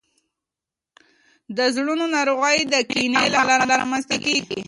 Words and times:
د 1.57 1.59
زړونو 1.75 2.05
ناروغۍ 2.15 2.57
د 2.73 2.75
کینې 2.91 3.23
له 3.33 3.39
امله 3.47 3.73
رامنځته 3.81 4.15
کیږي. 4.25 4.57